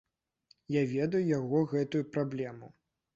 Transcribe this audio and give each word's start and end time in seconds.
Я 0.75 0.81
ведаю 0.93 1.21
яго 1.39 1.59
гэтую 1.73 2.01
праблему. 2.17 2.71